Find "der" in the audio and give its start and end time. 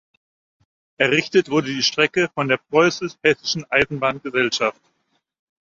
2.47-2.57